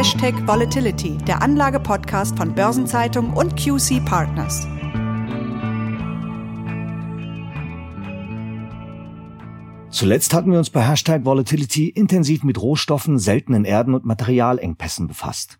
Hashtag 0.00 0.48
Volatility, 0.48 1.18
der 1.26 1.42
Anlage-Podcast 1.42 2.38
von 2.38 2.54
Börsenzeitung 2.54 3.34
und 3.34 3.54
QC 3.54 4.02
Partners. 4.02 4.66
Zuletzt 9.90 10.32
hatten 10.32 10.52
wir 10.52 10.58
uns 10.58 10.70
bei 10.70 10.80
Hashtag 10.80 11.26
Volatility 11.26 11.90
intensiv 11.90 12.44
mit 12.44 12.62
Rohstoffen, 12.62 13.18
seltenen 13.18 13.66
Erden 13.66 13.92
und 13.92 14.06
Materialengpässen 14.06 15.06
befasst. 15.06 15.58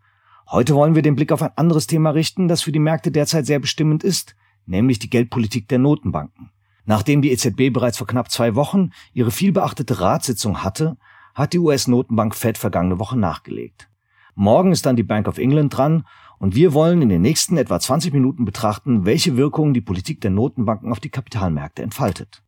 Heute 0.51 0.75
wollen 0.75 0.95
wir 0.95 1.03
den 1.03 1.17
Blick 1.17 1.33
auf 1.33 1.43
ein 1.43 1.53
anderes 1.57 1.87
Thema 1.87 2.09
richten, 2.09 2.49
das 2.49 2.63
für 2.63 2.73
die 2.73 2.79
Märkte 2.79 3.11
derzeit 3.11 3.45
sehr 3.45 3.59
bestimmend 3.59 4.03
ist, 4.03 4.37
nämlich 4.65 4.99
die 4.99 5.11
Geldpolitik 5.11 5.69
der 5.69 5.81
Notenbanken. 5.81 6.51
Nachdem 6.87 7.21
die 7.21 7.31
EZB 7.31 7.75
bereits 7.75 7.99
vor 7.99 8.07
knapp 8.07 8.31
zwei 8.31 8.55
Wochen 8.55 8.93
ihre 9.13 9.33
vielbeachtete 9.33 10.01
Ratssitzung 10.01 10.65
hatte, 10.65 10.97
hat 11.35 11.53
die 11.53 11.59
US-Notenbank 11.59 12.35
Fed 12.35 12.57
vergangene 12.57 12.99
Woche 12.99 13.19
nachgelegt. 13.19 13.90
Morgen 14.35 14.73
ist 14.73 14.87
dann 14.87 14.97
die 14.97 15.03
Bank 15.03 15.29
of 15.29 15.39
England 15.39 15.77
dran 15.77 16.05
und 16.39 16.55
wir 16.55 16.73
wollen 16.73 17.03
in 17.03 17.09
den 17.09 17.23
nächsten 17.23 17.57
etwa 17.57 17.79
20 17.79 18.13
Minuten 18.13 18.45
betrachten, 18.45 19.05
welche 19.05 19.37
Wirkungen 19.37 19.75
die 19.75 19.81
Politik 19.81 20.21
der 20.21 20.31
Notenbanken 20.31 20.91
auf 20.91 21.01
die 21.01 21.11
Kapitalmärkte 21.11 21.83
entfaltet. 21.83 22.43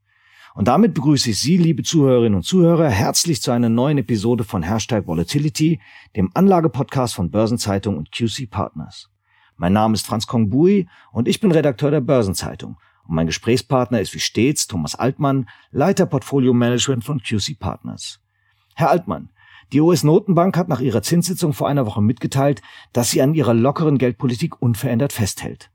Und 0.55 0.69
damit 0.69 0.95
begrüße 0.95 1.31
ich 1.31 1.41
Sie, 1.41 1.57
liebe 1.57 1.83
Zuhörerinnen 1.83 2.37
und 2.37 2.43
Zuhörer, 2.43 2.89
herzlich 2.89 3.41
zu 3.41 3.53
einer 3.53 3.71
neuen 3.71 3.99
Episode 3.99 4.45
von 4.45 4.63
Hashtag 4.63 5.07
Volatility, 5.07 5.81
dem 6.15 6.31
Anlagepodcast 6.35 7.15
von 7.15 7.31
Börsenzeitung 7.31 7.97
und 7.97 8.13
QC 8.13 8.51
Partners. 8.51 9.11
Mein 9.57 9.73
Name 9.73 9.95
ist 9.95 10.07
Franz 10.07 10.27
Kongbui 10.27 10.89
und 11.11 11.29
ich 11.29 11.41
bin 11.41 11.53
Redakteur 11.53 11.91
der 11.91 12.01
Börsenzeitung. 12.01 12.77
Und 13.07 13.15
mein 13.15 13.27
Gesprächspartner 13.27 14.01
ist 14.01 14.15
wie 14.15 14.21
stets 14.21 14.67
Thomas 14.67 14.95
Altmann, 14.95 15.49
Leiter 15.71 16.07
Portfolio 16.07 16.53
Management 16.53 17.05
von 17.05 17.23
QC 17.23 17.59
Partners. 17.59 18.21
Herr 18.75 18.91
Altmann, 18.91 19.31
die 19.73 19.81
US-Notenbank 19.81 20.57
hat 20.57 20.69
nach 20.69 20.81
ihrer 20.81 21.03
Zinssitzung 21.03 21.53
vor 21.55 21.69
einer 21.69 21.87
Woche 21.87 22.03
mitgeteilt, 22.03 22.61
dass 22.93 23.11
sie 23.11 23.23
an 23.23 23.35
ihrer 23.35 23.55
lockeren 23.55 23.99
Geldpolitik 23.99 24.61
unverändert 24.61 25.13
festhält. 25.13 25.71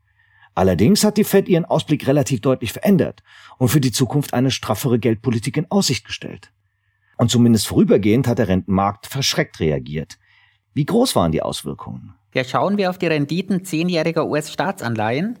Allerdings 0.54 1.04
hat 1.04 1.16
die 1.16 1.24
Fed 1.24 1.48
ihren 1.48 1.64
Ausblick 1.64 2.06
relativ 2.06 2.40
deutlich 2.40 2.72
verändert 2.72 3.22
und 3.58 3.68
für 3.68 3.80
die 3.80 3.92
Zukunft 3.92 4.34
eine 4.34 4.50
straffere 4.50 4.98
Geldpolitik 4.98 5.56
in 5.56 5.70
Aussicht 5.70 6.04
gestellt. 6.04 6.52
Und 7.16 7.30
zumindest 7.30 7.66
vorübergehend 7.68 8.26
hat 8.26 8.38
der 8.38 8.48
Rentenmarkt 8.48 9.06
verschreckt 9.06 9.60
reagiert. 9.60 10.18
Wie 10.74 10.84
groß 10.84 11.16
waren 11.16 11.32
die 11.32 11.42
Auswirkungen? 11.42 12.14
Ja, 12.34 12.44
schauen 12.44 12.76
wir 12.76 12.90
auf 12.90 12.98
die 12.98 13.06
Renditen 13.06 13.64
zehnjähriger 13.64 14.26
US-Staatsanleihen. 14.26 15.38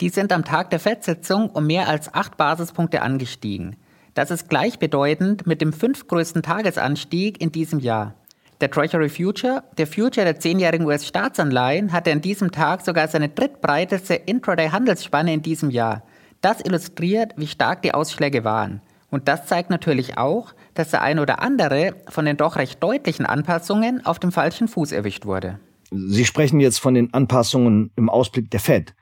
Die 0.00 0.08
sind 0.08 0.32
am 0.32 0.44
Tag 0.44 0.70
der 0.70 0.80
Fed-Sitzung 0.80 1.48
um 1.50 1.66
mehr 1.66 1.88
als 1.88 2.12
acht 2.12 2.36
Basispunkte 2.36 3.00
angestiegen. 3.00 3.76
Das 4.14 4.30
ist 4.30 4.48
gleichbedeutend 4.48 5.44
mit 5.44 5.60
dem 5.60 5.72
fünftgrößten 5.72 6.42
Tagesanstieg 6.42 7.42
in 7.42 7.50
diesem 7.50 7.80
Jahr. 7.80 8.14
Der 8.60 8.70
Treasury 8.70 9.08
Future, 9.08 9.64
der 9.76 9.88
Future 9.88 10.24
der 10.24 10.38
zehnjährigen 10.38 10.86
US-Staatsanleihen, 10.86 11.92
hatte 11.92 12.12
an 12.12 12.20
diesem 12.20 12.52
Tag 12.52 12.84
sogar 12.84 13.08
seine 13.08 13.28
drittbreiteste 13.28 14.14
Intraday-Handelsspanne 14.14 15.34
in 15.34 15.42
diesem 15.42 15.70
Jahr. 15.70 16.04
Das 16.40 16.60
illustriert, 16.60 17.32
wie 17.36 17.48
stark 17.48 17.82
die 17.82 17.92
Ausschläge 17.92 18.44
waren. 18.44 18.80
Und 19.10 19.26
das 19.26 19.46
zeigt 19.46 19.70
natürlich 19.70 20.16
auch, 20.16 20.54
dass 20.74 20.90
der 20.90 21.02
ein 21.02 21.18
oder 21.18 21.42
andere 21.42 21.94
von 22.08 22.24
den 22.24 22.36
doch 22.36 22.56
recht 22.56 22.80
deutlichen 22.82 23.26
Anpassungen 23.26 24.06
auf 24.06 24.20
dem 24.20 24.30
falschen 24.30 24.68
Fuß 24.68 24.92
erwischt 24.92 25.26
wurde. 25.26 25.58
Sie 25.90 26.24
sprechen 26.24 26.60
jetzt 26.60 26.78
von 26.78 26.94
den 26.94 27.12
Anpassungen 27.12 27.90
im 27.96 28.08
Ausblick 28.08 28.50
der 28.50 28.60
Fed. 28.60 28.94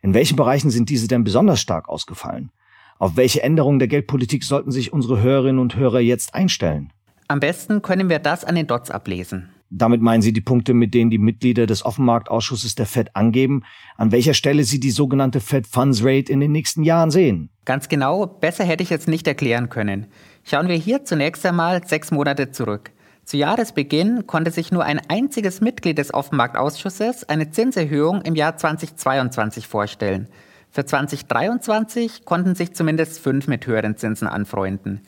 In 0.00 0.14
welchen 0.14 0.36
Bereichen 0.36 0.70
sind 0.70 0.88
diese 0.88 1.08
denn 1.08 1.24
besonders 1.24 1.60
stark 1.60 1.88
ausgefallen? 1.88 2.50
Auf 2.98 3.16
welche 3.16 3.42
Änderungen 3.42 3.78
der 3.78 3.88
Geldpolitik 3.88 4.44
sollten 4.44 4.70
sich 4.70 4.92
unsere 4.92 5.20
Hörerinnen 5.20 5.58
und 5.58 5.76
Hörer 5.76 6.00
jetzt 6.00 6.34
einstellen? 6.34 6.92
Am 7.28 7.40
besten 7.40 7.82
können 7.82 8.08
wir 8.08 8.18
das 8.18 8.44
an 8.44 8.54
den 8.54 8.66
Dots 8.66 8.90
ablesen. 8.90 9.48
Damit 9.70 10.02
meinen 10.02 10.22
Sie 10.22 10.32
die 10.32 10.40
Punkte, 10.40 10.72
mit 10.72 10.94
denen 10.94 11.10
die 11.10 11.18
Mitglieder 11.18 11.66
des 11.66 11.84
Offenmarktausschusses 11.84 12.76
der 12.76 12.86
Fed 12.86 13.16
angeben, 13.16 13.62
an 13.96 14.12
welcher 14.12 14.34
Stelle 14.34 14.62
sie 14.62 14.78
die 14.78 14.92
sogenannte 14.92 15.40
Fed 15.40 15.66
Funds 15.66 16.04
Rate 16.04 16.30
in 16.30 16.38
den 16.38 16.52
nächsten 16.52 16.84
Jahren 16.84 17.10
sehen. 17.10 17.50
Ganz 17.64 17.88
genau, 17.88 18.26
besser 18.26 18.64
hätte 18.64 18.84
ich 18.84 18.90
jetzt 18.90 19.08
nicht 19.08 19.26
erklären 19.26 19.70
können. 19.70 20.06
Schauen 20.44 20.68
wir 20.68 20.76
hier 20.76 21.04
zunächst 21.04 21.44
einmal 21.44 21.84
sechs 21.86 22.12
Monate 22.12 22.52
zurück. 22.52 22.92
Zu 23.24 23.38
Jahresbeginn 23.38 24.26
konnte 24.26 24.50
sich 24.50 24.70
nur 24.70 24.84
ein 24.84 25.00
einziges 25.08 25.60
Mitglied 25.60 25.98
des 25.98 26.12
Offenmarktausschusses 26.12 27.28
eine 27.28 27.50
Zinserhöhung 27.50 28.20
im 28.22 28.36
Jahr 28.36 28.56
2022 28.56 29.66
vorstellen. 29.66 30.28
Für 30.74 30.84
2023 30.84 32.24
konnten 32.24 32.56
sich 32.56 32.74
zumindest 32.74 33.20
fünf 33.20 33.46
mit 33.46 33.64
höheren 33.64 33.96
Zinsen 33.96 34.26
anfreunden. 34.26 35.02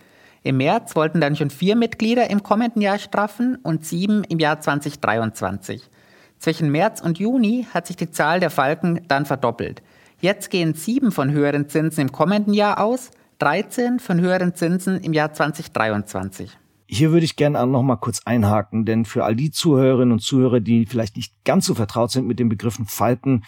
Im 0.45 0.59
März 0.59 0.95
wollten 0.95 1.21
dann 1.21 1.35
schon 1.35 1.51
vier 1.51 1.75
Mitglieder 1.75 2.31
im 2.31 2.45
kommenden 2.45 2.81
Jahr 2.81 3.01
straffen 3.01 3.57
und 3.65 3.85
sieben 3.85 4.23
im 4.23 4.39
Jahr 4.39 4.61
2023. 4.61 5.91
Zwischen 6.39 6.71
März 6.71 7.01
und 7.01 7.19
Juni 7.19 7.67
hat 7.75 7.89
sich 7.89 7.97
die 7.97 8.13
Zahl 8.13 8.39
der 8.39 8.51
Falken 8.51 9.01
dann 9.09 9.27
verdoppelt. 9.27 9.83
Jetzt 10.21 10.51
gehen 10.51 10.75
sieben 10.75 11.11
von 11.11 11.33
höheren 11.33 11.69
Zinsen 11.69 12.03
im 12.03 12.13
kommenden 12.13 12.55
Jahr 12.55 12.79
aus, 12.79 13.11
13 13.41 13.99
von 13.99 14.21
höheren 14.21 14.55
Zinsen 14.55 15.01
im 15.01 15.15
Jahr 15.15 15.33
2023. 15.33 16.57
Hier 16.87 17.11
würde 17.11 17.25
ich 17.25 17.35
gerne 17.35 17.61
auch 17.61 17.67
noch 17.67 17.83
mal 17.83 17.97
kurz 17.97 18.23
einhaken, 18.25 18.85
denn 18.85 19.05
für 19.05 19.25
all 19.25 19.35
die 19.35 19.51
Zuhörerinnen 19.51 20.13
und 20.13 20.21
Zuhörer, 20.21 20.61
die 20.61 20.87
vielleicht 20.87 21.17
nicht 21.17 21.35
ganz 21.45 21.67
so 21.67 21.75
vertraut 21.75 22.13
sind 22.13 22.29
mit 22.29 22.39
den 22.39 22.49
Begriffen 22.49 22.87
Falken 22.87 23.43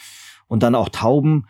und 0.49 0.65
dann 0.65 0.75
auch 0.75 0.89
Tauben, 0.89 1.47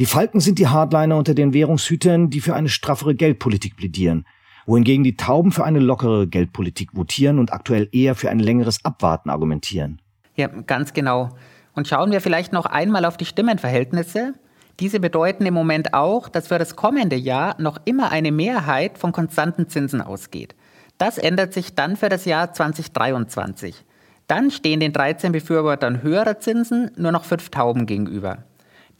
die 0.00 0.06
Falken 0.06 0.40
sind 0.40 0.58
die 0.58 0.66
Hardliner 0.66 1.14
unter 1.14 1.34
den 1.34 1.52
Währungshütern, 1.52 2.30
die 2.30 2.40
für 2.40 2.54
eine 2.54 2.70
straffere 2.70 3.14
Geldpolitik 3.14 3.76
plädieren, 3.76 4.24
wohingegen 4.64 5.04
die 5.04 5.16
Tauben 5.16 5.52
für 5.52 5.64
eine 5.64 5.78
lockere 5.78 6.26
Geldpolitik 6.26 6.94
votieren 6.94 7.38
und 7.38 7.52
aktuell 7.52 7.86
eher 7.92 8.14
für 8.14 8.30
ein 8.30 8.38
längeres 8.38 8.82
Abwarten 8.82 9.28
argumentieren. 9.28 10.00
Ja, 10.36 10.46
ganz 10.46 10.94
genau. 10.94 11.36
Und 11.74 11.86
schauen 11.86 12.12
wir 12.12 12.22
vielleicht 12.22 12.54
noch 12.54 12.64
einmal 12.64 13.04
auf 13.04 13.18
die 13.18 13.26
Stimmenverhältnisse. 13.26 14.32
Diese 14.80 15.00
bedeuten 15.00 15.44
im 15.44 15.52
Moment 15.52 15.92
auch, 15.92 16.30
dass 16.30 16.48
für 16.48 16.58
das 16.58 16.76
kommende 16.76 17.16
Jahr 17.16 17.60
noch 17.60 17.78
immer 17.84 18.10
eine 18.10 18.32
Mehrheit 18.32 18.96
von 18.96 19.12
konstanten 19.12 19.68
Zinsen 19.68 20.00
ausgeht. 20.00 20.54
Das 20.96 21.18
ändert 21.18 21.52
sich 21.52 21.74
dann 21.74 21.96
für 21.96 22.08
das 22.08 22.24
Jahr 22.24 22.54
2023. 22.54 23.84
Dann 24.28 24.50
stehen 24.50 24.80
den 24.80 24.94
13 24.94 25.30
Befürwortern 25.30 26.02
höherer 26.02 26.38
Zinsen 26.38 26.90
nur 26.96 27.12
noch 27.12 27.24
fünf 27.24 27.50
Tauben 27.50 27.84
gegenüber. 27.84 28.44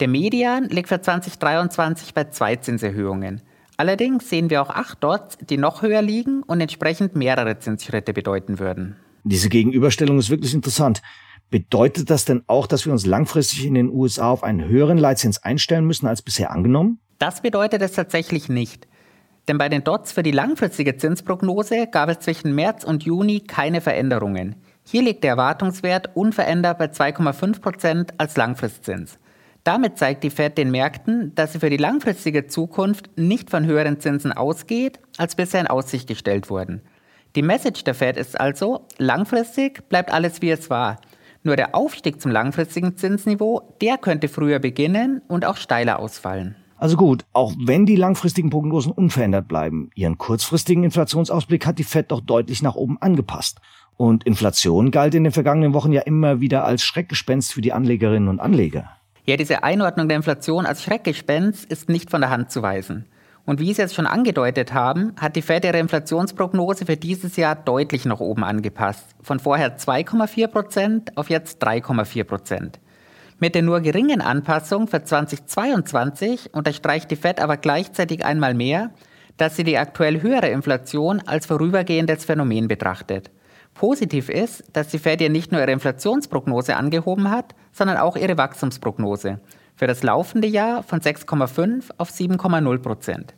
Der 0.01 0.07
Median 0.07 0.67
liegt 0.69 0.89
für 0.89 0.99
2023 0.99 2.15
bei 2.15 2.23
zwei 2.23 2.55
Zinserhöhungen. 2.55 3.43
Allerdings 3.77 4.27
sehen 4.27 4.49
wir 4.49 4.63
auch 4.63 4.71
acht 4.71 5.03
Dots, 5.03 5.37
die 5.37 5.57
noch 5.57 5.83
höher 5.83 6.01
liegen 6.01 6.41
und 6.41 6.59
entsprechend 6.59 7.15
mehrere 7.15 7.59
Zinsschritte 7.59 8.11
bedeuten 8.11 8.57
würden. 8.57 8.95
Diese 9.23 9.47
Gegenüberstellung 9.47 10.17
ist 10.17 10.31
wirklich 10.31 10.55
interessant. 10.55 11.03
Bedeutet 11.51 12.09
das 12.09 12.25
denn 12.25 12.41
auch, 12.47 12.65
dass 12.65 12.87
wir 12.87 12.93
uns 12.93 13.05
langfristig 13.05 13.63
in 13.63 13.75
den 13.75 13.91
USA 13.91 14.31
auf 14.31 14.43
einen 14.43 14.67
höheren 14.67 14.97
Leitzins 14.97 15.43
einstellen 15.43 15.85
müssen 15.85 16.07
als 16.07 16.23
bisher 16.23 16.49
angenommen? 16.49 16.99
Das 17.19 17.41
bedeutet 17.41 17.83
es 17.83 17.91
tatsächlich 17.91 18.49
nicht. 18.49 18.87
Denn 19.47 19.59
bei 19.59 19.69
den 19.69 19.83
Dots 19.83 20.13
für 20.13 20.23
die 20.23 20.31
langfristige 20.31 20.97
Zinsprognose 20.97 21.85
gab 21.85 22.09
es 22.09 22.21
zwischen 22.21 22.55
März 22.55 22.83
und 22.83 23.03
Juni 23.03 23.41
keine 23.41 23.81
Veränderungen. 23.81 24.55
Hier 24.83 25.03
liegt 25.03 25.23
der 25.23 25.31
Erwartungswert 25.31 26.15
unverändert 26.15 26.79
bei 26.79 26.85
2,5 26.85 27.61
Prozent 27.61 28.13
als 28.17 28.35
Langfristzins. 28.35 29.19
Damit 29.63 29.97
zeigt 29.99 30.23
die 30.23 30.31
Fed 30.31 30.57
den 30.57 30.71
Märkten, 30.71 31.33
dass 31.35 31.53
sie 31.53 31.59
für 31.59 31.69
die 31.69 31.77
langfristige 31.77 32.47
Zukunft 32.47 33.11
nicht 33.15 33.51
von 33.51 33.65
höheren 33.65 33.99
Zinsen 33.99 34.31
ausgeht, 34.31 34.99
als 35.17 35.35
bisher 35.35 35.61
in 35.61 35.67
Aussicht 35.67 36.07
gestellt 36.07 36.49
wurden. 36.49 36.81
Die 37.35 37.43
Message 37.43 37.83
der 37.83 37.93
Fed 37.93 38.17
ist 38.17 38.39
also, 38.39 38.87
langfristig 38.97 39.87
bleibt 39.87 40.11
alles 40.11 40.41
wie 40.41 40.49
es 40.49 40.69
war. 40.69 40.99
Nur 41.43 41.55
der 41.55 41.75
Aufstieg 41.75 42.21
zum 42.21 42.31
langfristigen 42.31 42.97
Zinsniveau, 42.97 43.75
der 43.81 43.97
könnte 43.97 44.27
früher 44.27 44.59
beginnen 44.59 45.21
und 45.27 45.45
auch 45.45 45.57
steiler 45.57 45.99
ausfallen. 45.99 46.55
Also 46.77 46.97
gut, 46.97 47.25
auch 47.31 47.53
wenn 47.63 47.85
die 47.85 47.95
langfristigen 47.95 48.49
Prognosen 48.49 48.91
unverändert 48.91 49.47
bleiben, 49.47 49.91
ihren 49.93 50.17
kurzfristigen 50.17 50.83
Inflationsausblick 50.83 51.67
hat 51.67 51.77
die 51.77 51.83
Fed 51.83 52.11
doch 52.11 52.21
deutlich 52.21 52.63
nach 52.63 52.75
oben 52.75 52.97
angepasst. 52.99 53.59
Und 53.97 54.23
Inflation 54.23 54.89
galt 54.89 55.13
in 55.13 55.23
den 55.23 55.33
vergangenen 55.33 55.75
Wochen 55.75 55.93
ja 55.93 56.01
immer 56.01 56.41
wieder 56.41 56.65
als 56.65 56.81
Schreckgespenst 56.83 57.53
für 57.53 57.61
die 57.61 57.73
Anlegerinnen 57.73 58.29
und 58.29 58.39
Anleger. 58.39 58.97
Ja, 59.25 59.37
diese 59.37 59.63
Einordnung 59.63 60.07
der 60.07 60.17
Inflation 60.17 60.65
als 60.65 60.83
Schreckgespenst 60.83 61.71
ist 61.71 61.89
nicht 61.89 62.09
von 62.09 62.21
der 62.21 62.31
Hand 62.31 62.51
zu 62.51 62.61
weisen. 62.61 63.05
Und 63.45 63.59
wie 63.59 63.73
Sie 63.73 63.81
es 63.81 63.93
schon 63.93 64.07
angedeutet 64.07 64.73
haben, 64.73 65.13
hat 65.19 65.35
die 65.35 65.41
Fed 65.41 65.65
ihre 65.65 65.79
Inflationsprognose 65.79 66.85
für 66.85 66.97
dieses 66.97 67.35
Jahr 67.35 67.55
deutlich 67.55 68.05
nach 68.05 68.19
oben 68.19 68.43
angepasst. 68.43 69.05
Von 69.21 69.39
vorher 69.39 69.77
2,4 69.77 70.47
Prozent 70.47 71.17
auf 71.17 71.29
jetzt 71.29 71.63
3,4 71.63 72.23
Prozent. 72.23 72.79
Mit 73.39 73.55
der 73.55 73.63
nur 73.63 73.81
geringen 73.81 74.21
Anpassung 74.21 74.87
für 74.87 75.03
2022 75.03 76.53
unterstreicht 76.53 77.09
die 77.09 77.15
Fed 77.15 77.39
aber 77.39 77.57
gleichzeitig 77.57 78.23
einmal 78.23 78.53
mehr, 78.53 78.91
dass 79.37 79.55
sie 79.55 79.63
die 79.63 79.77
aktuell 79.77 80.21
höhere 80.21 80.49
Inflation 80.49 81.21
als 81.25 81.47
vorübergehendes 81.47 82.25
Phänomen 82.25 82.67
betrachtet. 82.67 83.31
Positiv 83.73 84.29
ist, 84.29 84.63
dass 84.73 84.89
die 84.89 84.99
Fed 84.99 85.21
ja 85.21 85.29
nicht 85.29 85.51
nur 85.51 85.61
ihre 85.61 85.71
Inflationsprognose 85.71 86.75
angehoben 86.75 87.31
hat, 87.31 87.55
sondern 87.71 87.97
auch 87.97 88.15
ihre 88.15 88.37
Wachstumsprognose 88.37 89.39
für 89.75 89.87
das 89.87 90.03
laufende 90.03 90.47
Jahr 90.47 90.83
von 90.83 90.99
6,5 90.99 91.85
auf 91.97 92.09
7,0 92.09 92.77
Prozent. 92.79 93.33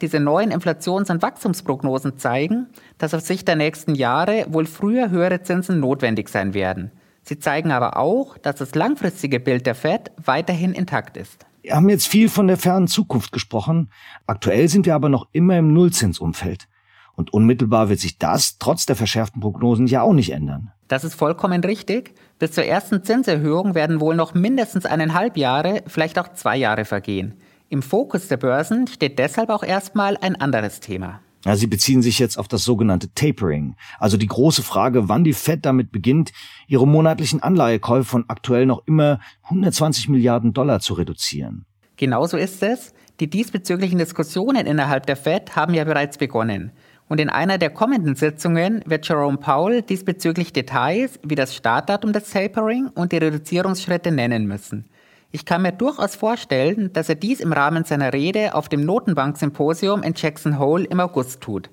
Diese 0.00 0.18
neuen 0.18 0.50
Inflations- 0.50 1.10
und 1.10 1.22
Wachstumsprognosen 1.22 2.18
zeigen, 2.18 2.66
dass 2.98 3.14
auf 3.14 3.20
Sicht 3.20 3.46
der 3.46 3.56
nächsten 3.56 3.94
Jahre 3.94 4.46
wohl 4.48 4.66
früher 4.66 5.10
höhere 5.10 5.42
Zinsen 5.42 5.78
notwendig 5.78 6.28
sein 6.28 6.52
werden. 6.52 6.90
Sie 7.22 7.38
zeigen 7.38 7.70
aber 7.70 7.96
auch, 7.96 8.36
dass 8.38 8.56
das 8.56 8.74
langfristige 8.74 9.40
Bild 9.40 9.66
der 9.66 9.74
Fed 9.74 10.10
weiterhin 10.22 10.72
intakt 10.72 11.16
ist. 11.16 11.46
Wir 11.62 11.76
haben 11.76 11.88
jetzt 11.88 12.08
viel 12.08 12.28
von 12.28 12.46
der 12.46 12.58
fernen 12.58 12.88
Zukunft 12.88 13.32
gesprochen. 13.32 13.90
Aktuell 14.26 14.68
sind 14.68 14.84
wir 14.84 14.94
aber 14.94 15.08
noch 15.08 15.28
immer 15.32 15.56
im 15.56 15.72
Nullzinsumfeld. 15.72 16.68
Und 17.16 17.32
unmittelbar 17.32 17.88
wird 17.88 18.00
sich 18.00 18.18
das 18.18 18.58
trotz 18.58 18.86
der 18.86 18.96
verschärften 18.96 19.40
Prognosen 19.40 19.86
ja 19.86 20.02
auch 20.02 20.12
nicht 20.12 20.30
ändern. 20.30 20.72
Das 20.88 21.04
ist 21.04 21.14
vollkommen 21.14 21.62
richtig. 21.62 22.14
Bis 22.38 22.52
zur 22.52 22.64
ersten 22.64 23.04
Zinserhöhung 23.04 23.74
werden 23.74 24.00
wohl 24.00 24.16
noch 24.16 24.34
mindestens 24.34 24.84
eineinhalb 24.84 25.36
Jahre, 25.36 25.82
vielleicht 25.86 26.18
auch 26.18 26.32
zwei 26.34 26.56
Jahre 26.56 26.84
vergehen. 26.84 27.34
Im 27.68 27.82
Fokus 27.82 28.28
der 28.28 28.36
Börsen 28.36 28.86
steht 28.86 29.18
deshalb 29.18 29.50
auch 29.50 29.62
erstmal 29.62 30.16
ein 30.18 30.36
anderes 30.36 30.80
Thema. 30.80 31.20
Ja, 31.44 31.56
Sie 31.56 31.66
beziehen 31.66 32.02
sich 32.02 32.18
jetzt 32.18 32.38
auf 32.38 32.48
das 32.48 32.64
sogenannte 32.64 33.12
Tapering, 33.14 33.76
also 33.98 34.16
die 34.16 34.26
große 34.26 34.62
Frage, 34.62 35.08
wann 35.08 35.24
die 35.24 35.34
Fed 35.34 35.66
damit 35.66 35.92
beginnt, 35.92 36.32
ihre 36.68 36.86
monatlichen 36.86 37.42
Anleihekäufe 37.42 38.04
von 38.04 38.24
aktuell 38.28 38.64
noch 38.64 38.82
immer 38.86 39.20
120 39.44 40.08
Milliarden 40.08 40.54
Dollar 40.54 40.80
zu 40.80 40.94
reduzieren. 40.94 41.66
Genauso 41.96 42.36
ist 42.36 42.62
es. 42.62 42.94
Die 43.20 43.30
diesbezüglichen 43.30 43.98
Diskussionen 43.98 44.66
innerhalb 44.66 45.06
der 45.06 45.16
Fed 45.16 45.54
haben 45.54 45.74
ja 45.74 45.84
bereits 45.84 46.18
begonnen. 46.18 46.72
Und 47.08 47.20
in 47.20 47.28
einer 47.28 47.58
der 47.58 47.70
kommenden 47.70 48.14
Sitzungen 48.14 48.82
wird 48.86 49.06
Jerome 49.06 49.36
Powell 49.36 49.82
diesbezüglich 49.82 50.52
Details 50.52 51.18
wie 51.22 51.34
das 51.34 51.54
Startdatum 51.54 52.12
des 52.12 52.30
Tapering 52.30 52.88
und 52.94 53.12
die 53.12 53.18
Reduzierungsschritte 53.18 54.10
nennen 54.10 54.46
müssen. 54.46 54.86
Ich 55.30 55.44
kann 55.44 55.62
mir 55.62 55.72
durchaus 55.72 56.14
vorstellen, 56.14 56.92
dass 56.92 57.08
er 57.08 57.16
dies 57.16 57.40
im 57.40 57.52
Rahmen 57.52 57.84
seiner 57.84 58.12
Rede 58.12 58.54
auf 58.54 58.68
dem 58.68 58.84
Notenbank-Symposium 58.84 60.02
in 60.02 60.14
Jackson 60.16 60.58
Hole 60.58 60.84
im 60.84 61.00
August 61.00 61.40
tut. 61.40 61.70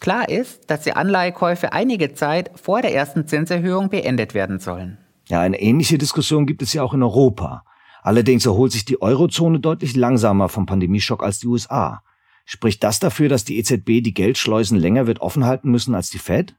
Klar 0.00 0.28
ist, 0.28 0.68
dass 0.68 0.82
die 0.82 0.92
Anleihekäufe 0.92 1.72
einige 1.72 2.12
Zeit 2.14 2.50
vor 2.60 2.82
der 2.82 2.92
ersten 2.92 3.26
Zinserhöhung 3.26 3.88
beendet 3.88 4.34
werden 4.34 4.58
sollen. 4.58 4.98
Ja, 5.28 5.40
eine 5.40 5.60
ähnliche 5.60 5.96
Diskussion 5.96 6.44
gibt 6.44 6.60
es 6.60 6.72
ja 6.72 6.82
auch 6.82 6.92
in 6.92 7.02
Europa. 7.02 7.64
Allerdings 8.02 8.44
erholt 8.44 8.72
sich 8.72 8.84
die 8.84 9.00
Eurozone 9.00 9.60
deutlich 9.60 9.96
langsamer 9.96 10.48
vom 10.48 10.66
Pandemieschock 10.66 11.22
als 11.22 11.38
die 11.38 11.46
USA. 11.46 12.02
Spricht 12.44 12.84
das 12.84 13.00
dafür, 13.00 13.28
dass 13.28 13.44
die 13.44 13.58
EZB 13.58 14.02
die 14.02 14.14
Geldschleusen 14.14 14.78
länger 14.78 15.06
wird 15.06 15.20
offen 15.20 15.44
halten 15.44 15.70
müssen 15.70 15.94
als 15.94 16.10
die 16.10 16.18
Fed? 16.18 16.54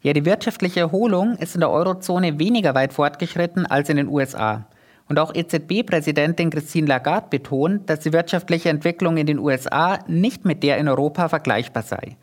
Ja, 0.00 0.12
die 0.12 0.24
wirtschaftliche 0.24 0.80
Erholung 0.80 1.36
ist 1.36 1.54
in 1.54 1.60
der 1.60 1.70
Eurozone 1.70 2.38
weniger 2.38 2.74
weit 2.74 2.92
fortgeschritten 2.92 3.66
als 3.66 3.88
in 3.88 3.96
den 3.96 4.08
USA. 4.08 4.68
Und 5.08 5.18
auch 5.18 5.34
EZB-Präsidentin 5.34 6.50
Christine 6.50 6.86
Lagarde 6.86 7.28
betont, 7.30 7.88
dass 7.88 8.00
die 8.00 8.12
wirtschaftliche 8.12 8.68
Entwicklung 8.68 9.16
in 9.16 9.26
den 9.26 9.38
USA 9.38 9.98
nicht 10.06 10.44
mit 10.44 10.62
der 10.62 10.78
in 10.78 10.88
Europa 10.88 11.28
vergleichbar 11.28 11.82
sei. 11.82 12.16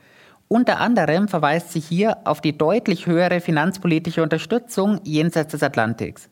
Unter 0.48 0.80
anderem 0.80 1.28
verweist 1.28 1.72
sie 1.72 1.80
hier 1.80 2.18
auf 2.26 2.40
die 2.40 2.58
deutlich 2.58 3.08
höhere 3.08 3.42
finanzpolitische 3.42 4.22
Unterstützung 4.22 5.00
jenseits 5.04 5.52
des 5.52 5.64
Atlantiks. 5.64 6.30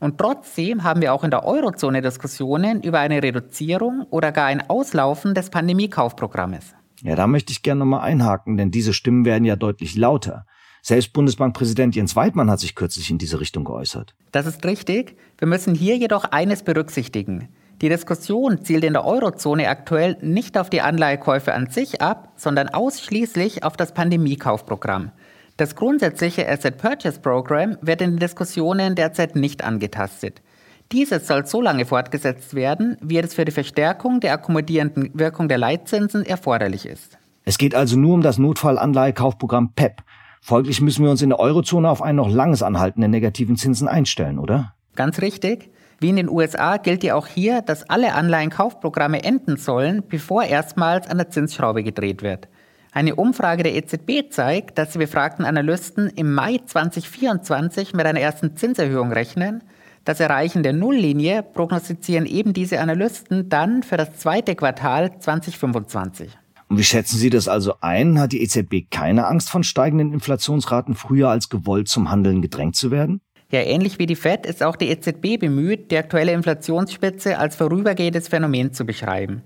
Und 0.00 0.18
trotzdem 0.18 0.82
haben 0.82 1.00
wir 1.00 1.14
auch 1.14 1.24
in 1.24 1.30
der 1.30 1.44
Eurozone 1.44 2.02
Diskussionen 2.02 2.82
über 2.82 3.00
eine 3.00 3.22
Reduzierung 3.22 4.06
oder 4.10 4.32
gar 4.32 4.46
ein 4.46 4.68
Auslaufen 4.68 5.34
des 5.34 5.50
Pandemiekaufprogrammes. 5.50 6.74
Ja, 7.02 7.16
da 7.16 7.26
möchte 7.26 7.52
ich 7.52 7.62
gerne 7.62 7.80
nochmal 7.80 8.00
einhaken, 8.00 8.56
denn 8.56 8.70
diese 8.70 8.92
Stimmen 8.92 9.24
werden 9.24 9.44
ja 9.44 9.56
deutlich 9.56 9.96
lauter. 9.96 10.46
Selbst 10.82 11.12
Bundesbankpräsident 11.12 11.96
Jens 11.96 12.14
Weidmann 12.16 12.50
hat 12.50 12.60
sich 12.60 12.74
kürzlich 12.74 13.10
in 13.10 13.18
diese 13.18 13.40
Richtung 13.40 13.64
geäußert. 13.64 14.14
Das 14.32 14.46
ist 14.46 14.64
richtig. 14.66 15.16
Wir 15.38 15.48
müssen 15.48 15.74
hier 15.74 15.96
jedoch 15.96 16.24
eines 16.24 16.62
berücksichtigen. 16.62 17.48
Die 17.80 17.88
Diskussion 17.88 18.64
zielt 18.64 18.84
in 18.84 18.92
der 18.92 19.04
Eurozone 19.04 19.68
aktuell 19.68 20.16
nicht 20.20 20.56
auf 20.58 20.70
die 20.70 20.80
Anleihekäufe 20.80 21.54
an 21.54 21.70
sich 21.70 22.00
ab, 22.00 22.32
sondern 22.36 22.68
ausschließlich 22.68 23.64
auf 23.64 23.76
das 23.76 23.94
Pandemiekaufprogramm. 23.94 25.10
Das 25.56 25.76
grundsätzliche 25.76 26.48
Asset 26.48 26.78
Purchase 26.78 27.20
Program 27.20 27.76
wird 27.80 28.02
in 28.02 28.10
den 28.10 28.18
Diskussionen 28.18 28.96
derzeit 28.96 29.36
nicht 29.36 29.62
angetastet. 29.62 30.42
Dieses 30.90 31.28
soll 31.28 31.46
so 31.46 31.60
lange 31.60 31.86
fortgesetzt 31.86 32.54
werden, 32.54 32.96
wie 33.00 33.18
es 33.18 33.34
für 33.34 33.44
die 33.44 33.52
Verstärkung 33.52 34.18
der 34.18 34.32
akkommodierenden 34.32 35.10
Wirkung 35.14 35.46
der 35.46 35.58
Leitzinsen 35.58 36.26
erforderlich 36.26 36.86
ist. 36.86 37.18
Es 37.44 37.56
geht 37.56 37.76
also 37.76 37.96
nur 37.96 38.14
um 38.14 38.20
das 38.20 38.36
Notfallanleihekaufprogramm 38.38 39.74
PEP. 39.74 40.02
Folglich 40.40 40.80
müssen 40.80 41.04
wir 41.04 41.10
uns 41.12 41.22
in 41.22 41.28
der 41.28 41.38
Eurozone 41.38 41.88
auf 41.88 42.02
ein 42.02 42.16
noch 42.16 42.28
langes 42.28 42.64
Anhalten 42.64 43.00
der 43.00 43.08
negativen 43.08 43.56
Zinsen 43.56 43.86
einstellen, 43.86 44.40
oder? 44.40 44.74
Ganz 44.96 45.20
richtig. 45.20 45.70
Wie 46.00 46.08
in 46.10 46.16
den 46.16 46.28
USA 46.28 46.78
gilt 46.78 47.04
ja 47.04 47.14
auch 47.14 47.28
hier, 47.28 47.62
dass 47.62 47.88
alle 47.88 48.14
Anleihenkaufprogramme 48.14 49.22
enden 49.22 49.56
sollen, 49.56 50.02
bevor 50.08 50.42
erstmals 50.42 51.06
an 51.06 51.18
der 51.18 51.30
Zinsschraube 51.30 51.84
gedreht 51.84 52.22
wird. 52.22 52.48
Eine 52.94 53.16
Umfrage 53.16 53.64
der 53.64 53.74
EZB 53.74 54.30
zeigt, 54.30 54.78
dass 54.78 54.92
die 54.92 54.98
befragten 54.98 55.44
Analysten 55.44 56.08
im 56.10 56.32
Mai 56.32 56.60
2024 56.64 57.92
mit 57.92 58.06
einer 58.06 58.20
ersten 58.20 58.56
Zinserhöhung 58.56 59.10
rechnen. 59.10 59.64
Das 60.04 60.20
Erreichen 60.20 60.62
der 60.62 60.74
Nulllinie 60.74 61.42
prognostizieren 61.42 62.24
eben 62.24 62.52
diese 62.52 62.78
Analysten 62.78 63.48
dann 63.48 63.82
für 63.82 63.96
das 63.96 64.16
zweite 64.18 64.54
Quartal 64.54 65.18
2025. 65.18 66.38
Und 66.68 66.78
wie 66.78 66.84
schätzen 66.84 67.18
Sie 67.18 67.30
das 67.30 67.48
also 67.48 67.74
ein? 67.80 68.20
Hat 68.20 68.30
die 68.30 68.40
EZB 68.40 68.88
keine 68.92 69.26
Angst 69.26 69.50
von 69.50 69.64
steigenden 69.64 70.12
Inflationsraten 70.12 70.94
früher 70.94 71.30
als 71.30 71.48
gewollt 71.48 71.88
zum 71.88 72.12
Handeln 72.12 72.42
gedrängt 72.42 72.76
zu 72.76 72.92
werden? 72.92 73.20
Ja, 73.50 73.60
ähnlich 73.60 73.98
wie 73.98 74.06
die 74.06 74.14
Fed 74.14 74.46
ist 74.46 74.62
auch 74.62 74.76
die 74.76 74.88
EZB 74.88 75.40
bemüht, 75.40 75.90
die 75.90 75.96
aktuelle 75.96 76.30
Inflationsspitze 76.30 77.38
als 77.38 77.56
vorübergehendes 77.56 78.28
Phänomen 78.28 78.72
zu 78.72 78.84
beschreiben. 78.84 79.42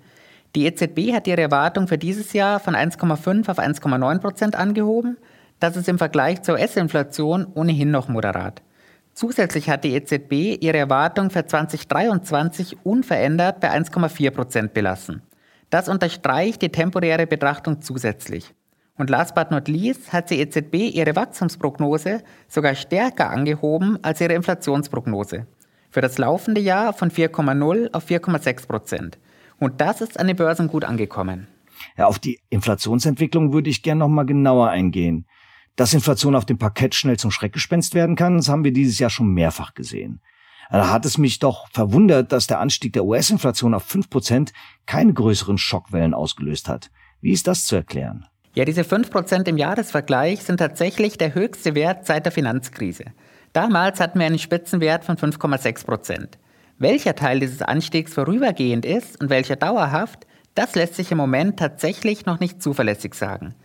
Die 0.55 0.65
EZB 0.65 1.13
hat 1.13 1.27
ihre 1.27 1.43
Erwartung 1.43 1.89
für 1.89 1.99
dieses 1.99 2.33
Jahr 2.33 2.59
von 2.59 2.75
1,5 2.75 3.49
auf 3.49 3.59
1,9 3.59 4.19
Prozent 4.19 4.57
angehoben. 4.57 5.19
Das 5.61 5.77
ist 5.77 5.89
im 5.89 5.99
Vergleich 5.99 6.43
zur 6.43 6.55
US-Inflation 6.55 7.47
ohnehin 7.55 7.91
noch 7.91 8.09
moderat. 8.09 8.63
Zusätzlich 9.13 9.69
hat 9.69 9.85
die 9.85 9.95
EZB 9.95 10.63
ihre 10.63 10.79
Erwartung 10.79 11.31
für 11.31 11.45
2023 11.45 12.79
unverändert 12.85 13.61
bei 13.61 13.71
1,4 13.71 14.31
Prozent 14.31 14.75
belassen. 14.75 15.23
Das 15.71 15.89
unterstreicht 15.89 16.63
die 16.63 16.71
temporäre 16.71 17.27
Betrachtung 17.27 17.83
zusätzlich. 17.83 18.55
Und 18.97 19.11
last 19.11 19.35
but 19.35 19.51
not 19.51 19.69
least 19.69 20.13
hat 20.13 20.31
die 20.31 20.41
EZB 20.41 20.95
ihre 20.95 21.15
Wachstumsprognose 21.15 22.23
sogar 22.49 22.75
stärker 22.75 23.31
angehoben 23.31 23.99
als 24.03 24.21
ihre 24.21 24.35
Inflationsprognose. 24.35 25.47
Für 25.91 26.01
das 26.01 26.19
laufende 26.19 26.61
Jahr 26.61 26.93
von 26.93 27.11
4,0 27.11 27.93
auf 27.93 28.07
4,6 28.07 28.67
Prozent. 28.67 29.19
Und 29.59 29.81
das 29.81 30.01
ist 30.01 30.19
an 30.19 30.27
den 30.27 30.37
Börsen 30.37 30.69
gut 30.69 30.85
angekommen. 30.85 31.49
Ja, 31.97 32.07
auf 32.07 32.19
die 32.19 32.41
Inflationsentwicklung 32.51 33.53
würde 33.53 33.71
ich 33.71 33.83
gerne 33.83 34.01
noch 34.01 34.09
mal 34.09 34.25
genauer 34.25 34.69
eingehen. 34.69 35.27
Dass 35.77 35.95
Inflation 35.95 36.35
auf 36.35 36.45
dem 36.45 36.59
Parkett 36.59 36.95
schnell 36.95 37.19
zum 37.19 37.31
Schreckgespenst 37.31 37.95
werden 37.95 38.17
kann, 38.17 38.37
das 38.37 38.49
haben 38.49 38.65
wir 38.65 38.73
dieses 38.73 38.99
Jahr 38.99 39.11
schon 39.11 39.33
mehrfach 39.33 39.75
gesehen. 39.75 40.21
Da 40.71 40.91
hat 40.91 41.07
es 41.07 41.17
mich 41.17 41.39
doch 41.39 41.69
verwundert, 41.71 42.33
dass 42.33 42.47
der 42.47 42.61
Anstieg 42.61 42.93
der 42.93 43.05
US-Inflation 43.05 43.75
auf 43.75 43.89
5% 43.91 44.53
keine 44.87 45.15
größeren 45.15 45.57
Schockwellen 45.57 46.15
ausgelöst 46.15 46.69
hat. 46.69 46.91
Wie 47.21 47.33
ist 47.33 47.47
das 47.47 47.65
zu 47.65 47.77
erklären? 47.77 48.27
Ja, 48.55 48.65
diese 48.65 48.83
5% 48.83 49.47
im 49.49 49.57
Jahresvergleich 49.57 50.43
sind 50.43 50.59
tatsächlich 50.59 51.17
der 51.17 51.35
höchste 51.35 51.75
Wert 51.75 52.07
seit 52.07 52.25
der 52.27 52.33
Finanzkrise. 52.33 53.05
Damals 53.53 54.01
hatten 54.01 54.19
wir 54.19 54.27
einen 54.27 54.39
Spitzenwert 54.39 55.05
von 55.05 55.17
5,6%. 55.17 56.29
Welcher 56.81 57.17
Teil 57.17 57.41
dieses 57.41 57.61
Anstiegs 57.61 58.15
vorübergehend 58.15 58.87
ist 58.87 59.21
und 59.21 59.31
welcher 59.31 59.57
dauerhaft, 59.57 60.29
das 60.55 60.77
lässt 60.77 60.95
sich 60.95 61.11
im 61.11 61.19
Moment 61.19 61.59
tatsächlich 61.59 62.25
noch 62.25 62.39
nicht 62.39 62.63
zuverlässig 62.63 63.15
sagen. 63.15 63.57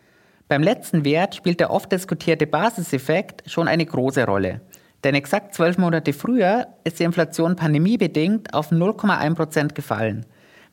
Beim 0.48 0.64
letzten 0.64 1.06
Wert 1.06 1.36
spielt 1.36 1.60
der 1.60 1.70
oft 1.70 1.92
diskutierte 1.92 2.48
Basiseffekt 2.48 3.50
schon 3.50 3.68
eine 3.68 3.86
große 3.86 4.26
Rolle. 4.26 4.62
Denn 5.04 5.14
exakt 5.14 5.54
zwölf 5.54 5.78
Monate 5.78 6.12
früher 6.12 6.68
ist 6.86 7.00
die 7.00 7.04
Inflation 7.04 7.56
pandemiebedingt 7.56 8.54
auf 8.56 8.72
0,1 8.72 9.36
Prozent 9.36 9.76
gefallen. 9.76 10.26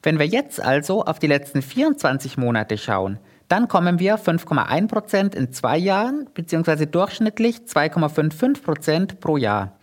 Wenn 0.02 0.18
wir 0.18 0.26
jetzt 0.26 0.62
also 0.62 1.04
auf 1.04 1.18
die 1.18 1.26
letzten 1.26 1.60
24 1.60 2.38
Monate 2.38 2.78
schauen, 2.78 3.18
dann 3.48 3.68
kommen 3.68 3.98
wir 3.98 4.18
5,1 4.18 4.88
Prozent 4.88 5.34
in 5.34 5.52
zwei 5.52 5.76
Jahren 5.76 6.26
bzw. 6.32 6.86
durchschnittlich 6.86 7.58
2,55 7.66 8.62
Prozent 8.62 9.20
pro 9.20 9.36
Jahr. 9.36 9.76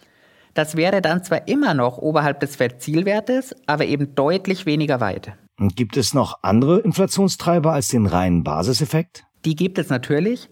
Das 0.58 0.76
wäre 0.76 1.04
dann 1.04 1.24
zwar 1.24 1.48
immer 1.48 1.76
noch 1.76 2.00
oberhalb 2.00 2.40
des 2.40 2.56
Fed-Zielwertes, 2.56 3.56
aber 3.68 3.86
eben 3.86 4.16
deutlich 4.16 4.66
weniger 4.66 5.00
weit. 5.00 5.34
Und 5.60 5.76
gibt 5.76 5.98
es 5.98 6.16
noch 6.16 6.40
andere 6.42 6.80
Inflationstreiber 6.80 7.74
als 7.74 7.90
den 7.90 8.08
reinen 8.08 8.44
Basiseffekt? 8.44 9.24
Die 9.46 9.56
gibt 9.56 9.78
es 9.78 9.90
natürlich. 9.90 10.50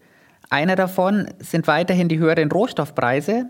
Einer 0.51 0.75
davon 0.75 1.27
sind 1.39 1.65
weiterhin 1.65 2.07
die 2.07 2.19
höheren 2.19 2.51
Rohstoffpreise, 2.51 3.47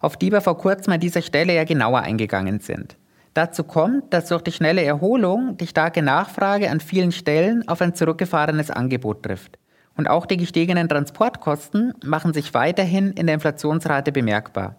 auf 0.00 0.16
die 0.16 0.32
wir 0.32 0.40
vor 0.40 0.56
kurzem 0.56 0.94
an 0.94 1.00
dieser 1.00 1.20
Stelle 1.20 1.54
ja 1.54 1.64
genauer 1.64 2.00
eingegangen 2.00 2.60
sind. 2.60 2.96
Dazu 3.34 3.62
kommt, 3.62 4.14
dass 4.14 4.28
durch 4.28 4.40
die 4.40 4.52
schnelle 4.52 4.82
Erholung 4.82 5.58
die 5.58 5.66
starke 5.66 6.00
Nachfrage 6.00 6.70
an 6.70 6.80
vielen 6.80 7.12
Stellen 7.12 7.68
auf 7.68 7.82
ein 7.82 7.94
zurückgefahrenes 7.94 8.70
Angebot 8.70 9.24
trifft. 9.24 9.58
Und 9.94 10.08
auch 10.08 10.24
die 10.24 10.38
gestiegenen 10.38 10.88
Transportkosten 10.88 11.92
machen 12.02 12.32
sich 12.32 12.54
weiterhin 12.54 13.12
in 13.12 13.26
der 13.26 13.34
Inflationsrate 13.34 14.10
bemerkbar. 14.10 14.76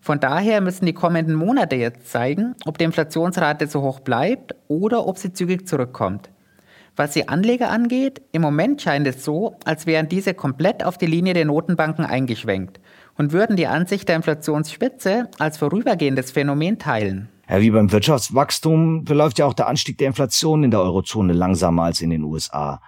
Von 0.00 0.20
daher 0.20 0.60
müssen 0.60 0.86
die 0.86 0.92
kommenden 0.92 1.34
Monate 1.34 1.76
jetzt 1.76 2.10
zeigen, 2.10 2.54
ob 2.64 2.78
die 2.78 2.84
Inflationsrate 2.84 3.66
so 3.66 3.82
hoch 3.82 4.00
bleibt 4.00 4.54
oder 4.68 5.06
ob 5.06 5.18
sie 5.18 5.32
zügig 5.32 5.66
zurückkommt. 5.66 6.30
Was 6.96 7.12
die 7.12 7.28
Anleger 7.28 7.70
angeht, 7.70 8.22
im 8.32 8.42
Moment 8.42 8.82
scheint 8.82 9.06
es 9.06 9.24
so, 9.24 9.56
als 9.64 9.86
wären 9.86 10.08
diese 10.08 10.34
komplett 10.34 10.84
auf 10.84 10.98
die 10.98 11.06
Linie 11.06 11.32
der 11.32 11.44
Notenbanken 11.44 12.04
eingeschwenkt. 12.04 12.80
und 13.18 13.32
würden 13.32 13.56
die 13.56 13.66
Ansicht 13.66 14.08
der 14.08 14.16
Inflationsspitze 14.16 15.28
als 15.38 15.58
vorübergehendes 15.58 16.30
Phänomen 16.30 16.78
teilen. 16.78 17.28
Ja, 17.48 17.60
wie 17.60 17.70
beim 17.70 17.90
Wirtschaftswachstum 17.90 19.04
verläuft 19.06 19.38
ja 19.38 19.46
auch 19.46 19.54
der 19.54 19.66
Anstieg 19.66 19.98
der 19.98 20.06
Inflation 20.06 20.64
in 20.64 20.70
der 20.70 20.80
Eurozone 20.80 21.32
langsamer 21.32 21.82
als 21.82 22.00
in 22.00 22.10
den 22.10 22.22
USA. 22.22 22.80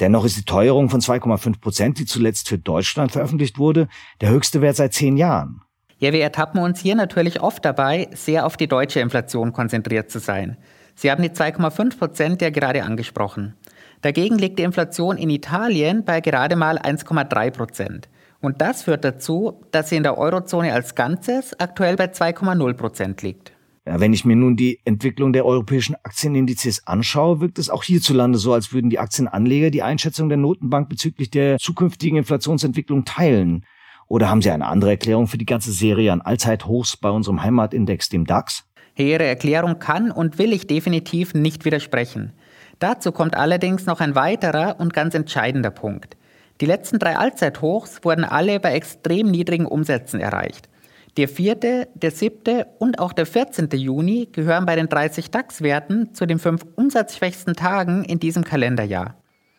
Dennoch 0.00 0.24
ist 0.24 0.36
die 0.36 0.44
Teuerung 0.44 0.88
von 0.88 1.00
2,5 1.00 1.60
Prozent, 1.60 1.98
die 1.98 2.06
zuletzt 2.06 2.48
für 2.48 2.58
Deutschland 2.58 3.12
veröffentlicht 3.12 3.58
wurde, 3.58 3.88
der 4.20 4.30
höchste 4.30 4.60
Wert 4.60 4.76
seit 4.76 4.94
zehn 4.94 5.16
Jahren. 5.16 5.62
Ja, 5.98 6.12
wir 6.12 6.22
ertappen 6.22 6.60
uns 6.60 6.80
hier 6.80 6.94
natürlich 6.94 7.40
oft 7.40 7.64
dabei, 7.64 8.08
sehr 8.12 8.44
auf 8.44 8.58
die 8.58 8.68
deutsche 8.68 9.00
Inflation 9.00 9.54
konzentriert 9.54 10.10
zu 10.10 10.18
sein. 10.18 10.58
Sie 10.94 11.10
haben 11.10 11.22
die 11.22 11.30
2,5 11.30 11.98
Prozent 11.98 12.42
ja 12.42 12.50
gerade 12.50 12.84
angesprochen. 12.84 13.54
Dagegen 14.02 14.36
liegt 14.36 14.58
die 14.58 14.62
Inflation 14.62 15.16
in 15.16 15.30
Italien 15.30 16.04
bei 16.04 16.20
gerade 16.20 16.54
mal 16.54 16.78
1,3 16.78 17.50
Prozent. 17.50 18.08
Und 18.40 18.60
das 18.60 18.82
führt 18.82 19.04
dazu, 19.04 19.62
dass 19.70 19.88
sie 19.88 19.96
in 19.96 20.02
der 20.02 20.18
Eurozone 20.18 20.72
als 20.72 20.94
Ganzes 20.94 21.58
aktuell 21.58 21.96
bei 21.96 22.06
2,0 22.06 22.74
Prozent 22.74 23.22
liegt. 23.22 23.52
Ja, 23.86 23.98
wenn 23.98 24.12
ich 24.12 24.24
mir 24.24 24.36
nun 24.36 24.56
die 24.56 24.80
Entwicklung 24.84 25.32
der 25.32 25.46
europäischen 25.46 25.94
Aktienindizes 26.02 26.86
anschaue, 26.86 27.40
wirkt 27.40 27.58
es 27.58 27.70
auch 27.70 27.84
hierzulande 27.84 28.36
so, 28.36 28.52
als 28.52 28.72
würden 28.72 28.90
die 28.90 28.98
Aktienanleger 28.98 29.70
die 29.70 29.82
Einschätzung 29.82 30.28
der 30.28 30.38
Notenbank 30.38 30.88
bezüglich 30.88 31.30
der 31.30 31.56
zukünftigen 31.58 32.18
Inflationsentwicklung 32.18 33.04
teilen. 33.04 33.64
Oder 34.08 34.30
haben 34.30 34.42
Sie 34.42 34.50
eine 34.50 34.66
andere 34.66 34.90
Erklärung 34.90 35.26
für 35.26 35.38
die 35.38 35.46
ganze 35.46 35.72
Serie 35.72 36.12
an 36.12 36.20
Allzeithochs 36.20 36.96
bei 36.96 37.10
unserem 37.10 37.42
Heimatindex, 37.42 38.08
dem 38.08 38.24
DAX? 38.24 38.64
Ihre 38.96 39.24
Erklärung 39.24 39.78
kann 39.78 40.10
und 40.10 40.38
will 40.38 40.52
ich 40.52 40.66
definitiv 40.66 41.34
nicht 41.34 41.64
widersprechen. 41.64 42.32
Dazu 42.78 43.12
kommt 43.12 43.36
allerdings 43.36 43.86
noch 43.86 44.00
ein 44.00 44.14
weiterer 44.14 44.76
und 44.78 44.92
ganz 44.92 45.14
entscheidender 45.14 45.70
Punkt. 45.70 46.16
Die 46.60 46.66
letzten 46.66 46.98
drei 46.98 47.16
Allzeithochs 47.16 48.04
wurden 48.04 48.24
alle 48.24 48.60
bei 48.60 48.72
extrem 48.72 49.30
niedrigen 49.30 49.66
Umsätzen 49.66 50.20
erreicht. 50.20 50.68
Der 51.16 51.28
vierte, 51.28 51.88
der 51.94 52.10
siebte 52.10 52.66
und 52.78 52.98
auch 52.98 53.12
der 53.12 53.26
14. 53.26 53.68
Juni 53.72 54.28
gehören 54.32 54.66
bei 54.66 54.76
den 54.76 54.88
30 54.88 55.30
DAX-Werten 55.30 56.14
zu 56.14 56.26
den 56.26 56.38
fünf 56.38 56.64
umsatzschwächsten 56.76 57.54
Tagen 57.54 58.04
in 58.04 58.18
diesem 58.18 58.44
Kalenderjahr. 58.44 59.16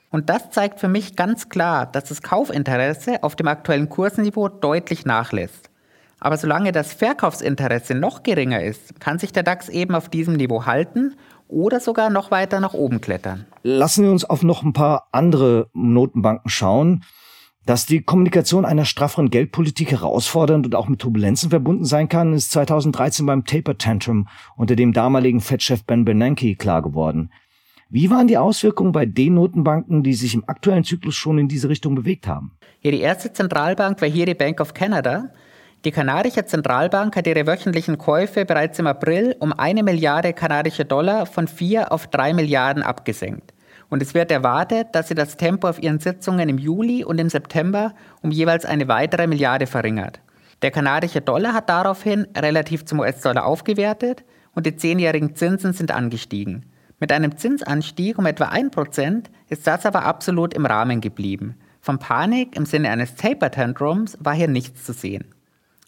Und 0.10 0.30
das 0.30 0.52
zeigt 0.52 0.80
für 0.80 0.88
mich 0.88 1.16
ganz 1.16 1.50
klar, 1.50 1.86
dass 1.86 2.06
das 2.06 2.22
Kaufinteresse 2.22 3.24
auf 3.24 3.36
dem 3.36 3.48
aktuellen 3.48 3.90
Kursniveau 3.90 4.48
deutlich 4.48 5.06
nachlässt. 5.06 5.70
Aber 6.20 6.38
solange 6.38 6.72
das 6.72 6.94
Verkaufsinteresse 6.94 7.94
noch 7.94 8.24
geringer 8.24 8.64
ist, 8.64 9.00
kann 9.00 9.20
sich 9.20 9.34
der 9.34 9.44
DAX 9.44 9.70
eben 9.70 9.94
auf 9.94 10.10
diesem 10.10 10.36
Niveau 10.36 10.66
halten 10.66 11.16
oder 11.48 11.80
sogar 11.80 12.10
noch 12.10 12.32
weiter 12.32 12.60
nach 12.60 12.74
oben 12.74 13.02
klettern. 13.02 13.46
Lassen 13.64 14.04
wir 14.04 14.12
uns 14.12 14.26
auf 14.26 14.44
noch 14.44 14.64
ein 14.64 14.74
paar 14.74 15.08
andere 15.12 15.70
Notenbanken 15.74 16.50
schauen. 16.50 17.04
Dass 17.66 17.86
die 17.86 18.02
Kommunikation 18.02 18.64
einer 18.64 18.86
strafferen 18.86 19.30
Geldpolitik 19.30 19.92
herausfordernd 19.92 20.66
und 20.66 20.74
auch 20.74 20.88
mit 20.88 21.00
Turbulenzen 21.00 21.50
verbunden 21.50 21.84
sein 21.84 22.08
kann, 22.08 22.32
ist 22.32 22.52
2013 22.52 23.26
beim 23.26 23.44
Taper 23.44 23.78
Tantrum 23.78 24.30
unter 24.56 24.78
dem 24.78 24.94
damaligen 24.94 25.42
Fed-Chef 25.42 25.84
Ben 25.84 26.06
Bernanke 26.06 26.56
klar 26.56 26.82
geworden. 26.82 27.30
Wie 27.90 28.10
waren 28.10 28.28
die 28.28 28.38
Auswirkungen 28.38 28.92
bei 28.92 29.06
den 29.06 29.36
Notenbanken, 29.36 30.04
die 30.04 30.14
sich 30.14 30.34
im 30.34 30.44
aktuellen 30.48 30.84
Zyklus 30.84 31.16
schon 31.16 31.38
in 31.38 31.48
diese 31.48 31.70
Richtung 31.70 31.96
bewegt 31.96 32.28
haben? 32.28 32.52
Ja, 32.82 32.92
die 32.92 33.00
erste 33.00 33.32
Zentralbank 33.32 34.02
war 34.02 34.10
hier 34.10 34.26
die 34.26 34.34
Bank 34.34 34.60
of 34.60 34.74
Canada. 34.74 35.32
Die 35.86 35.92
kanadische 35.92 36.46
Zentralbank 36.46 37.16
hat 37.16 37.28
ihre 37.28 37.48
wöchentlichen 37.48 37.98
Käufe 37.98 38.44
bereits 38.44 38.78
im 38.80 38.88
April 38.88 39.38
um 39.40 39.54
eine 39.54 39.84
Milliarde 39.84 40.34
kanadische 40.34 40.84
Dollar 40.84 41.26
von 41.26 41.48
vier 41.48 41.94
auf 41.94 42.08
drei 42.08 42.34
Milliarden 42.34 42.84
abgesenkt. 42.84 43.54
Und 43.90 44.02
es 44.02 44.14
wird 44.14 44.32
erwartet, 44.32 44.88
dass 44.92 45.08
sie 45.08 45.16
das 45.16 45.38
Tempo 45.38 45.70
auf 45.70 45.82
ihren 45.82 46.00
Sitzungen 46.00 46.50
im 46.50 46.58
Juli 46.58 47.06
und 47.06 47.20
im 47.20 47.30
September 47.30 47.94
um 48.22 48.32
jeweils 48.32 48.66
eine 48.66 48.90
weitere 48.90 49.28
Milliarde 49.28 49.66
verringert. 49.66 50.20
Der 50.62 50.72
kanadische 50.72 51.22
Dollar 51.22 51.54
hat 51.54 51.70
daraufhin 51.70 52.28
relativ 52.36 52.84
zum 52.84 53.00
US-Dollar 53.00 53.46
aufgewertet 53.46 54.26
und 54.54 54.66
die 54.66 54.76
zehnjährigen 54.76 55.36
Zinsen 55.36 55.72
sind 55.72 55.92
angestiegen. 55.92 56.66
Mit 57.00 57.12
einem 57.12 57.38
Zinsanstieg 57.38 58.18
um 58.18 58.26
etwa 58.26 58.46
1% 58.46 59.26
ist 59.50 59.68
das 59.68 59.86
aber 59.86 60.04
absolut 60.04 60.56
im 60.56 60.66
Rahmen 60.66 61.00
geblieben. 61.00 61.56
Von 61.80 62.00
Panik 62.00 62.56
im 62.56 62.66
Sinne 62.66 62.90
eines 62.90 63.16
Taper-Tantrums 63.16 64.18
war 64.20 64.34
hier 64.34 64.48
nichts 64.48 64.84
zu 64.84 64.94
sehen. 64.94 65.26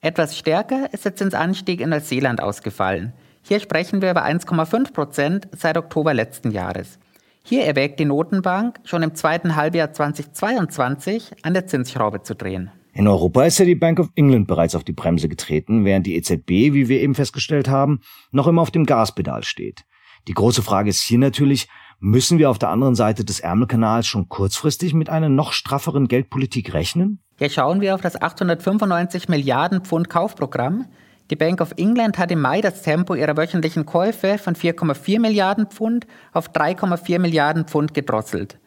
Etwas 0.02 0.38
stärker 0.38 0.94
ist 0.94 1.06
der 1.06 1.16
Zinsanstieg 1.16 1.82
in 1.82 1.90
Neuseeland 1.90 2.42
ausgefallen. 2.42 3.14
Hier 3.42 3.60
sprechen 3.60 4.02
wir 4.02 4.12
über 4.12 4.24
1,5% 4.24 5.48
seit 5.58 5.78
Oktober 5.78 6.14
letzten 6.14 6.52
Jahres. 6.52 7.00
Hier 7.44 7.66
erwägt 7.66 8.00
die 8.00 8.06
Notenbank 8.06 8.80
schon 8.84 9.02
im 9.02 9.16
zweiten 9.16 9.56
Halbjahr 9.56 9.92
2022 9.92 11.44
an 11.44 11.56
der 11.56 11.66
Zinsschraube 11.66 12.22
zu 12.22 12.36
drehen. 12.36 12.70
In 12.94 13.08
Europa 13.08 13.46
ist 13.46 13.58
ja 13.58 13.66
die 13.66 13.76
Bank 13.76 14.00
of 14.00 14.10
England 14.16 14.48
bereits 14.48 14.76
auf 14.76 14.84
die 14.84 14.94
Bremse 14.94 15.28
getreten, 15.28 15.86
während 15.86 16.06
die 16.06 16.16
EZB, 16.16 16.50
wie 16.50 16.88
wir 16.88 17.02
eben 17.02 17.16
festgestellt 17.16 17.68
haben, 17.68 18.02
noch 18.32 18.46
immer 18.46 18.62
auf 18.62 18.72
dem 18.72 18.86
Gaspedal 18.86 19.44
steht. 19.44 19.86
Die 20.30 20.36
große 20.36 20.62
Frage 20.62 20.92
ist 20.92 21.02
hier 21.02 21.18
natürlich, 21.18 21.68
müssen 22.00 22.38
wir 22.38 22.52
auf 22.52 22.60
der 22.60 22.70
anderen 22.70 22.94
Seite 22.94 23.26
des 23.26 23.40
Ärmelkanals 23.40 24.06
schon 24.06 24.30
kurzfristig 24.30 24.94
mit 24.94 25.10
einer 25.10 25.28
noch 25.28 25.54
strafferen 25.54 26.08
Geldpolitik 26.08 26.76
rechnen? 26.76 27.20
Ja, 27.40 27.50
schauen 27.50 27.82
wir 27.82 27.96
auf 27.96 28.02
das 28.02 28.22
895 28.22 29.28
Milliarden 29.28 29.82
Pfund 29.82 30.08
Kaufprogramm, 30.08 30.86
die 31.32 31.36
Bank 31.36 31.62
of 31.62 31.74
England 31.78 32.20
hat 32.20 32.30
im 32.30 32.42
Mai 32.42 32.62
das 32.62 32.84
Tempo 32.84 33.16
ihrer 33.16 33.38
wöchentlichen 33.38 33.88
Käufe 33.88 34.38
von 34.38 34.54
4,4 34.54 35.20
Milliarden 35.20 35.66
Pfund 35.66 36.06
auf 36.32 36.52
3,4 36.52 37.18
Milliarden 37.18 37.66
Pfund 37.66 37.96
gedrosselt. 37.96 38.60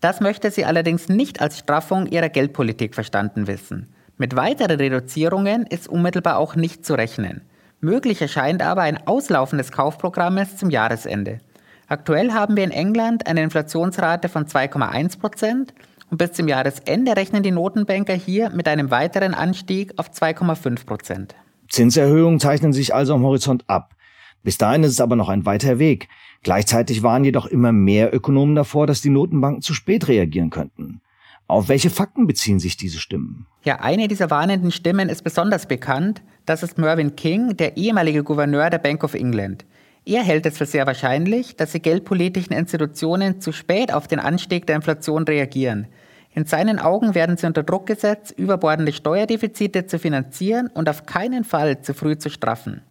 Das 0.00 0.20
möchte 0.20 0.50
sie 0.50 0.64
allerdings 0.64 1.08
nicht 1.08 1.40
als 1.40 1.60
Straffung 1.60 2.06
ihrer 2.06 2.28
Geldpolitik 2.28 2.96
verstanden 2.96 3.46
wissen. 3.46 3.94
Mit 4.16 4.34
weiteren 4.34 4.78
Reduzierungen 4.78 5.64
ist 5.64 5.86
unmittelbar 5.86 6.38
auch 6.38 6.56
nicht 6.56 6.84
zu 6.84 6.94
rechnen. 6.94 7.42
Möglich 7.80 8.20
erscheint 8.20 8.60
aber 8.60 8.82
ein 8.82 9.06
Auslaufen 9.06 9.56
des 9.56 9.70
Kaufprogrammes 9.70 10.56
zum 10.56 10.68
Jahresende. 10.68 11.38
Aktuell 11.86 12.32
haben 12.32 12.56
wir 12.56 12.64
in 12.64 12.72
England 12.72 13.28
eine 13.28 13.42
Inflationsrate 13.42 14.28
von 14.28 14.46
2,1 14.46 15.20
Prozent 15.20 15.74
und 16.10 16.18
bis 16.18 16.32
zum 16.32 16.48
Jahresende 16.48 17.16
rechnen 17.16 17.44
die 17.44 17.52
Notenbanker 17.52 18.14
hier 18.14 18.50
mit 18.50 18.66
einem 18.66 18.90
weiteren 18.90 19.32
Anstieg 19.32 19.92
auf 19.96 20.10
2,5 20.10 20.86
Prozent. 20.86 21.36
Zinserhöhungen 21.68 22.40
zeichnen 22.40 22.72
sich 22.72 22.94
also 22.94 23.14
am 23.14 23.22
Horizont 23.22 23.62
ab. 23.68 23.94
Bis 24.42 24.58
dahin 24.58 24.82
ist 24.82 24.92
es 24.92 25.00
aber 25.00 25.14
noch 25.14 25.28
ein 25.28 25.46
weiter 25.46 25.78
Weg. 25.78 26.08
Gleichzeitig 26.42 27.02
waren 27.04 27.24
jedoch 27.24 27.46
immer 27.46 27.72
mehr 27.72 28.12
Ökonomen 28.12 28.56
davor, 28.56 28.88
dass 28.88 29.02
die 29.02 29.10
Notenbanken 29.10 29.62
zu 29.62 29.72
spät 29.74 30.08
reagieren 30.08 30.50
könnten. 30.50 31.00
Auf 31.48 31.70
welche 31.70 31.88
Fakten 31.88 32.26
beziehen 32.26 32.60
sich 32.60 32.76
diese 32.76 32.98
Stimmen? 32.98 33.46
Ja, 33.64 33.80
eine 33.80 34.06
dieser 34.06 34.30
warnenden 34.30 34.70
Stimmen 34.70 35.08
ist 35.08 35.24
besonders 35.24 35.66
bekannt. 35.66 36.20
Das 36.44 36.62
ist 36.62 36.76
Mervyn 36.76 37.16
King, 37.16 37.56
der 37.56 37.78
ehemalige 37.78 38.22
Gouverneur 38.22 38.68
der 38.68 38.76
Bank 38.76 39.02
of 39.02 39.14
England. 39.14 39.64
Er 40.04 40.22
hält 40.22 40.44
es 40.44 40.58
für 40.58 40.66
sehr 40.66 40.86
wahrscheinlich, 40.86 41.56
dass 41.56 41.72
die 41.72 41.80
geldpolitischen 41.80 42.54
Institutionen 42.54 43.40
zu 43.40 43.52
spät 43.52 43.94
auf 43.94 44.06
den 44.06 44.20
Anstieg 44.20 44.66
der 44.66 44.76
Inflation 44.76 45.24
reagieren. 45.24 45.86
In 46.34 46.44
seinen 46.44 46.78
Augen 46.78 47.14
werden 47.14 47.38
sie 47.38 47.46
unter 47.46 47.62
Druck 47.62 47.86
gesetzt, 47.86 48.34
überbordende 48.36 48.92
Steuerdefizite 48.92 49.86
zu 49.86 49.98
finanzieren 49.98 50.68
und 50.72 50.88
auf 50.90 51.06
keinen 51.06 51.44
Fall 51.44 51.80
zu 51.80 51.94
früh 51.94 52.18
zu 52.18 52.28
straffen. 52.28 52.82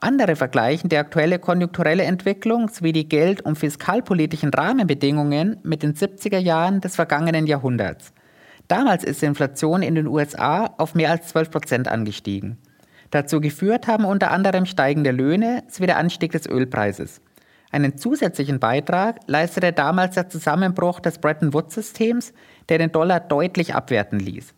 Andere 0.00 0.36
vergleichen 0.36 0.88
die 0.88 0.96
aktuelle 0.96 1.38
konjunkturelle 1.38 2.04
Entwicklung 2.04 2.68
sowie 2.68 2.92
die 2.92 3.08
geld- 3.08 3.40
und 3.40 3.58
fiskalpolitischen 3.58 4.50
Rahmenbedingungen 4.50 5.58
mit 5.64 5.82
den 5.82 5.94
70er 5.94 6.38
Jahren 6.38 6.80
des 6.80 6.94
vergangenen 6.94 7.46
Jahrhunderts. 7.46 8.12
Damals 8.68 9.02
ist 9.02 9.22
die 9.22 9.26
Inflation 9.26 9.82
in 9.82 9.96
den 9.96 10.06
USA 10.06 10.66
auf 10.76 10.94
mehr 10.94 11.10
als 11.10 11.28
12 11.28 11.50
Prozent 11.50 11.88
angestiegen. 11.88 12.58
Dazu 13.10 13.40
geführt 13.40 13.86
haben 13.86 14.04
unter 14.04 14.30
anderem 14.30 14.66
steigende 14.66 15.10
Löhne 15.10 15.64
sowie 15.68 15.86
der 15.86 15.96
Anstieg 15.96 16.32
des 16.32 16.46
Ölpreises. 16.46 17.20
Einen 17.70 17.98
zusätzlichen 17.98 18.60
Beitrag 18.60 19.18
leistete 19.26 19.72
damals 19.72 20.14
der 20.14 20.28
Zusammenbruch 20.28 21.00
des 21.00 21.18
Bretton 21.18 21.52
Woods-Systems, 21.52 22.32
der 22.68 22.78
den 22.78 22.92
Dollar 22.92 23.20
deutlich 23.20 23.74
abwerten 23.74 24.20
ließ. 24.20 24.54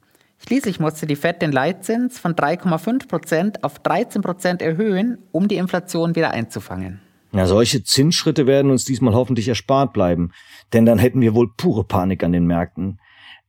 Schließlich 0.46 0.80
musste 0.80 1.06
die 1.06 1.16
Fed 1.16 1.42
den 1.42 1.52
Leitzins 1.52 2.18
von 2.18 2.34
3,5 2.34 3.08
Prozent 3.08 3.64
auf 3.64 3.78
13 3.78 4.22
Prozent 4.22 4.62
erhöhen, 4.62 5.18
um 5.32 5.48
die 5.48 5.56
Inflation 5.56 6.16
wieder 6.16 6.30
einzufangen. 6.30 7.00
Ja, 7.32 7.46
solche 7.46 7.84
Zinsschritte 7.84 8.46
werden 8.46 8.70
uns 8.70 8.84
diesmal 8.84 9.14
hoffentlich 9.14 9.46
erspart 9.48 9.92
bleiben, 9.92 10.32
denn 10.72 10.86
dann 10.86 10.98
hätten 10.98 11.20
wir 11.20 11.34
wohl 11.34 11.52
pure 11.56 11.84
Panik 11.84 12.24
an 12.24 12.32
den 12.32 12.46
Märkten. 12.46 12.98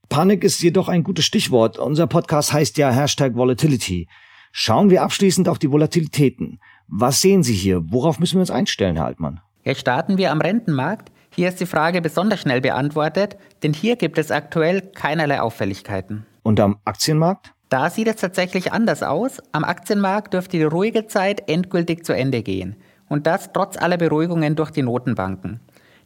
Panik 0.09 0.43
ist 0.43 0.61
jedoch 0.61 0.89
ein 0.89 1.03
gutes 1.03 1.25
Stichwort. 1.25 1.79
Unser 1.79 2.05
Podcast 2.05 2.53
heißt 2.53 2.77
ja 2.77 2.91
Hashtag 2.91 3.35
Volatility. 3.35 4.07
Schauen 4.51 4.89
wir 4.89 5.01
abschließend 5.01 5.47
auf 5.47 5.57
die 5.57 5.71
Volatilitäten. 5.71 6.59
Was 6.87 7.21
sehen 7.21 7.41
Sie 7.41 7.53
hier? 7.53 7.81
Worauf 7.89 8.19
müssen 8.19 8.35
wir 8.35 8.41
uns 8.41 8.51
einstellen, 8.51 8.97
Herr 8.97 9.05
Altmann? 9.05 9.39
Jetzt 9.63 9.79
starten 9.79 10.17
wir 10.17 10.31
am 10.31 10.41
Rentenmarkt. 10.41 11.09
Hier 11.33 11.47
ist 11.47 11.61
die 11.61 11.65
Frage 11.65 12.01
besonders 12.01 12.41
schnell 12.41 12.59
beantwortet, 12.59 13.37
denn 13.63 13.73
hier 13.73 13.95
gibt 13.95 14.17
es 14.17 14.31
aktuell 14.31 14.81
keinerlei 14.81 15.39
Auffälligkeiten. 15.39 16.25
Und 16.43 16.59
am 16.59 16.77
Aktienmarkt? 16.85 17.53
Da 17.69 17.89
sieht 17.89 18.07
es 18.07 18.17
tatsächlich 18.17 18.73
anders 18.73 19.03
aus. 19.03 19.41
Am 19.51 19.63
Aktienmarkt 19.63 20.33
dürfte 20.33 20.57
die 20.57 20.63
ruhige 20.63 21.07
Zeit 21.07 21.49
endgültig 21.49 22.03
zu 22.03 22.13
Ende 22.13 22.43
gehen. 22.43 22.75
Und 23.07 23.27
das 23.27 23.53
trotz 23.53 23.77
aller 23.77 23.97
Beruhigungen 23.97 24.55
durch 24.55 24.71
die 24.71 24.81
Notenbanken. 24.83 25.59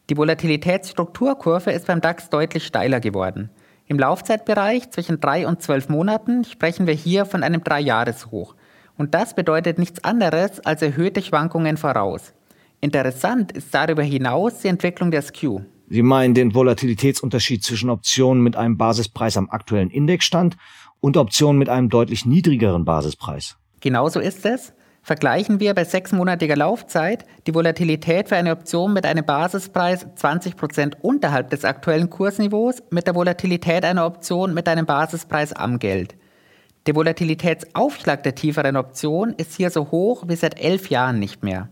Die 0.10 0.18
Volatilitätsstrukturkurve 0.18 1.72
ist 1.72 1.88
beim 1.88 2.02
DAX 2.02 2.30
deutlich 2.30 2.66
steiler 2.66 3.00
geworden. 3.00 3.50
Im 3.88 3.98
Laufzeitbereich 3.98 4.90
zwischen 4.92 5.20
drei 5.20 5.48
und 5.48 5.62
zwölf 5.62 5.90
Monaten 5.90 6.44
sprechen 6.44 6.88
wir 6.88 6.94
hier 6.94 7.26
von 7.26 7.44
einem 7.44 7.64
Dreijahreshoch. 7.64 8.56
Und 8.98 9.14
das 9.14 9.34
bedeutet 9.34 9.80
nichts 9.80 10.04
anderes 10.04 10.60
als 10.60 10.82
erhöhte 10.82 11.22
Schwankungen 11.22 11.78
voraus. 11.78 12.34
Interessant 12.82 13.52
ist 13.52 13.74
darüber 13.74 14.04
hinaus 14.04 14.60
die 14.60 14.68
Entwicklung 14.68 15.10
der 15.10 15.22
Skew. 15.22 15.62
Sie 15.88 16.02
meinen 16.02 16.34
den 16.34 16.54
Volatilitätsunterschied 16.54 17.64
zwischen 17.64 17.90
Optionen 17.90 18.42
mit 18.42 18.56
einem 18.56 18.78
Basispreis 18.78 19.38
am 19.38 19.50
aktuellen 19.50 19.90
Indexstand 19.90 20.58
und 21.00 21.18
Optionen 21.18 21.60
mit 21.60 21.70
einem 21.70 21.90
deutlich 21.90 22.26
niedrigeren 22.26 22.86
Basispreis. 22.86 23.58
Genauso 23.82 24.20
ist 24.20 24.46
es. 24.46 24.74
Vergleichen 25.04 25.60
wir 25.60 25.76
bei 25.76 25.84
sechsmonatiger 25.84 26.56
Laufzeit 26.56 27.26
die 27.46 27.54
Volatilität 27.54 28.30
für 28.30 28.38
eine 28.38 28.52
Option 28.52 28.92
mit 28.92 29.06
einem 29.06 29.24
Basispreis 29.24 30.08
20% 30.18 30.96
unterhalb 31.00 31.52
des 31.52 31.64
aktuellen 31.64 32.10
Kursniveaus 32.10 32.82
mit 32.90 33.06
der 33.06 33.14
Volatilität 33.14 33.86
einer 33.86 34.08
Option 34.08 34.56
mit 34.56 34.68
einem 34.68 34.88
Basispreis 34.88 35.54
am 35.54 35.78
Geld. 35.78 36.16
Der 36.88 36.96
Volatilitätsaufschlag 36.96 38.24
der 38.24 38.34
tieferen 38.34 38.78
Option 38.78 39.34
ist 39.38 39.56
hier 39.56 39.70
so 39.70 39.92
hoch 39.92 40.24
wie 40.28 40.36
seit 40.36 40.60
elf 40.60 40.90
Jahren 40.90 41.20
nicht 41.20 41.44
mehr. 41.44 41.70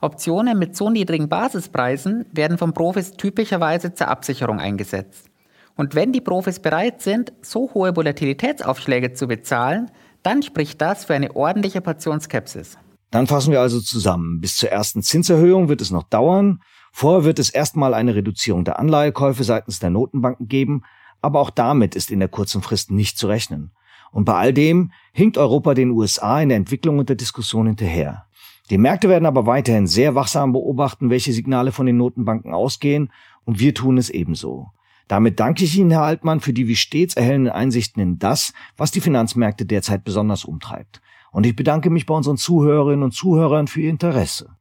Optionen 0.00 0.58
mit 0.58 0.76
so 0.76 0.90
niedrigen 0.90 1.28
Basispreisen 1.28 2.24
werden 2.32 2.58
von 2.58 2.72
Profis 2.72 3.12
typischerweise 3.12 3.94
zur 3.94 4.08
Absicherung 4.08 4.60
eingesetzt. 4.60 5.28
Und 5.76 5.94
wenn 5.94 6.12
die 6.12 6.20
Profis 6.20 6.60
bereit 6.60 7.02
sind, 7.02 7.32
so 7.42 7.70
hohe 7.74 7.96
Volatilitätsaufschläge 7.96 9.12
zu 9.12 9.26
bezahlen, 9.26 9.90
dann 10.22 10.42
spricht 10.42 10.80
das 10.80 11.04
für 11.04 11.14
eine 11.14 11.34
ordentliche 11.34 11.80
Portion 11.80 12.20
Skepsis. 12.20 12.78
Dann 13.10 13.26
fassen 13.26 13.52
wir 13.52 13.60
also 13.60 13.80
zusammen. 13.80 14.40
Bis 14.40 14.56
zur 14.56 14.70
ersten 14.70 15.02
Zinserhöhung 15.02 15.68
wird 15.68 15.80
es 15.80 15.90
noch 15.90 16.02
dauern. 16.04 16.60
Vorher 16.92 17.24
wird 17.24 17.38
es 17.38 17.50
erstmal 17.50 17.94
eine 17.94 18.14
Reduzierung 18.14 18.64
der 18.64 18.78
Anleihekäufe 18.78 19.44
seitens 19.44 19.78
der 19.78 19.90
Notenbanken 19.90 20.48
geben, 20.48 20.82
aber 21.22 21.40
auch 21.40 21.50
damit 21.50 21.94
ist 21.96 22.10
in 22.10 22.20
der 22.20 22.28
kurzen 22.28 22.62
Frist 22.62 22.90
nicht 22.90 23.18
zu 23.18 23.26
rechnen. 23.26 23.72
Und 24.10 24.24
bei 24.24 24.34
all 24.34 24.52
dem 24.52 24.92
hinkt 25.12 25.38
Europa 25.38 25.74
den 25.74 25.90
USA 25.90 26.40
in 26.40 26.48
der 26.48 26.56
Entwicklung 26.56 26.98
und 26.98 27.08
der 27.08 27.16
Diskussion 27.16 27.66
hinterher. 27.66 28.26
Die 28.70 28.78
Märkte 28.78 29.08
werden 29.08 29.26
aber 29.26 29.46
weiterhin 29.46 29.86
sehr 29.86 30.14
wachsam 30.14 30.52
beobachten, 30.52 31.10
welche 31.10 31.32
Signale 31.32 31.72
von 31.72 31.86
den 31.86 31.96
Notenbanken 31.96 32.52
ausgehen, 32.52 33.10
und 33.44 33.60
wir 33.60 33.74
tun 33.74 33.96
es 33.96 34.10
ebenso. 34.10 34.72
Damit 35.06 35.40
danke 35.40 35.64
ich 35.64 35.78
Ihnen, 35.78 35.90
Herr 35.90 36.02
Altmann, 36.02 36.40
für 36.40 36.52
die 36.52 36.68
wie 36.68 36.76
stets 36.76 37.16
erhellenden 37.16 37.52
Einsichten 37.52 38.02
in 38.02 38.18
das, 38.18 38.52
was 38.76 38.90
die 38.90 39.00
Finanzmärkte 39.00 39.64
derzeit 39.64 40.04
besonders 40.04 40.44
umtreibt. 40.44 41.00
Und 41.32 41.46
ich 41.46 41.56
bedanke 41.56 41.88
mich 41.88 42.04
bei 42.04 42.14
unseren 42.14 42.36
Zuhörerinnen 42.36 43.02
und 43.02 43.14
Zuhörern 43.14 43.68
für 43.68 43.80
Ihr 43.80 43.90
Interesse. 43.90 44.57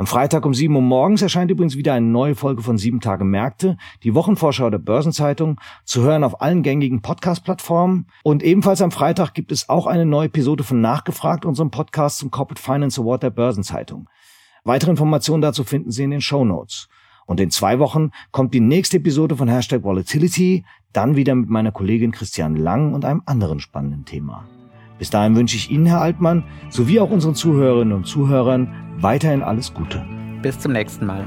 Am 0.00 0.06
Freitag 0.06 0.46
um 0.46 0.54
7 0.54 0.74
Uhr 0.74 0.80
morgens 0.80 1.20
erscheint 1.20 1.50
übrigens 1.50 1.76
wieder 1.76 1.92
eine 1.92 2.06
neue 2.06 2.34
Folge 2.34 2.62
von 2.62 2.78
7 2.78 3.00
Tage 3.00 3.22
Märkte, 3.22 3.76
die 4.02 4.14
Wochenvorschau 4.14 4.70
der 4.70 4.78
Börsenzeitung, 4.78 5.60
zu 5.84 6.00
hören 6.00 6.24
auf 6.24 6.40
allen 6.40 6.62
gängigen 6.62 7.02
Podcast-Plattformen. 7.02 8.06
Und 8.22 8.42
ebenfalls 8.42 8.80
am 8.80 8.92
Freitag 8.92 9.34
gibt 9.34 9.52
es 9.52 9.68
auch 9.68 9.86
eine 9.86 10.06
neue 10.06 10.28
Episode 10.28 10.64
von 10.64 10.80
Nachgefragt, 10.80 11.44
unserem 11.44 11.70
Podcast 11.70 12.16
zum 12.16 12.30
Corporate 12.30 12.62
Finance 12.62 12.98
Award 12.98 13.24
der 13.24 13.28
Börsenzeitung. 13.28 14.08
Weitere 14.64 14.90
Informationen 14.90 15.42
dazu 15.42 15.64
finden 15.64 15.90
Sie 15.90 16.04
in 16.04 16.12
den 16.12 16.22
Show 16.22 16.46
Notes. 16.46 16.88
Und 17.26 17.38
in 17.38 17.50
zwei 17.50 17.78
Wochen 17.78 18.10
kommt 18.30 18.54
die 18.54 18.60
nächste 18.60 18.96
Episode 18.96 19.36
von 19.36 19.48
Hashtag 19.48 19.82
Volatility, 19.82 20.64
dann 20.94 21.16
wieder 21.16 21.34
mit 21.34 21.50
meiner 21.50 21.72
Kollegin 21.72 22.12
Christian 22.12 22.56
Lang 22.56 22.94
und 22.94 23.04
einem 23.04 23.20
anderen 23.26 23.60
spannenden 23.60 24.06
Thema. 24.06 24.46
Bis 25.00 25.08
dahin 25.10 25.34
wünsche 25.34 25.56
ich 25.56 25.70
Ihnen, 25.70 25.86
Herr 25.86 26.02
Altmann, 26.02 26.44
sowie 26.68 27.00
auch 27.00 27.10
unseren 27.10 27.34
Zuhörerinnen 27.34 27.94
und 27.94 28.06
Zuhörern 28.06 28.68
weiterhin 28.98 29.42
alles 29.42 29.72
Gute. 29.72 30.04
Bis 30.42 30.58
zum 30.60 30.72
nächsten 30.72 31.06
Mal. 31.06 31.26